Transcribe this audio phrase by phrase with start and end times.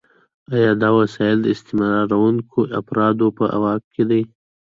[0.55, 4.21] آیا دا وسایل د استثمارونکو افرادو په واک کې دي؟